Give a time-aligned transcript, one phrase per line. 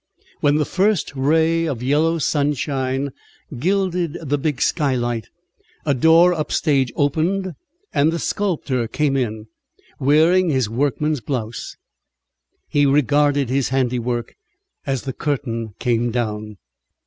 [0.39, 3.11] When the first ray of yellow sunshine
[3.59, 5.29] gilded the big skylight,
[5.85, 7.53] a door up stage opened
[7.93, 9.45] and the sculptor came in,
[9.99, 11.77] wearing his workman's blouse.
[12.67, 14.33] He regarded his handiwork,
[14.87, 16.57] as the curtain came down.